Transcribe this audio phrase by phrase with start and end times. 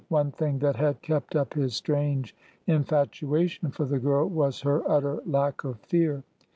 [0.09, 5.21] One thing that had kept up his strange infatuation for the girl was her utter
[5.27, 6.23] lack of fear.